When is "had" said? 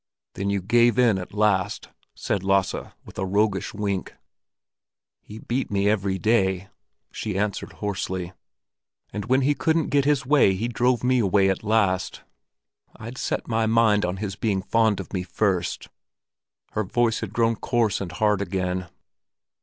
17.19-17.31